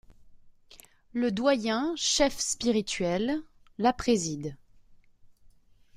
[1.13, 3.43] Le doyen— chef spirituel–
[3.77, 4.57] la préside.